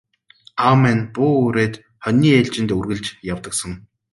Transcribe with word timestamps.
Аав 0.63 0.75
маань 0.81 1.03
буу 1.13 1.29
үүрээд 1.41 1.73
хониныхоо 2.03 2.37
ээлжид 2.39 2.69
үргэлж 2.77 3.05
явдаг 3.33 3.53
сан. 3.59 3.71